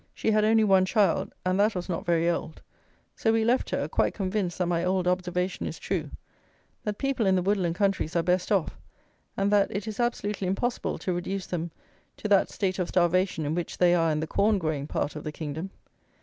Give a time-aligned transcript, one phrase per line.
[0.15, 2.63] She had only one child, and that was not very old,
[3.15, 6.09] so we left her, quite convinced that my old observation is true,
[6.83, 8.79] that people in the woodland countries are best off,
[9.37, 11.69] and that it is absolutely impossible to reduce them
[12.17, 15.23] to that state of starvation in which they are in the corn growing part of
[15.23, 15.69] the kingdom.